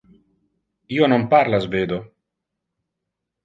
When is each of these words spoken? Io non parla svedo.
Io 0.97 1.11
non 1.11 1.27
parla 1.35 1.61
svedo. 1.67 2.03